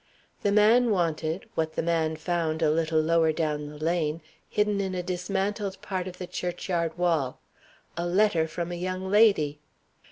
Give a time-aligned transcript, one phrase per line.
[0.41, 4.95] The man wanted what the man found a little lower down the lane, hidden in
[4.95, 7.39] a dismantled part of the church yard wall
[7.95, 9.59] a letter from a young lady.